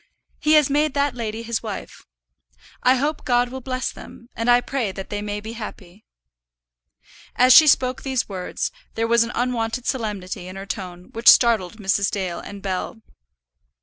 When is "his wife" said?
1.43-2.07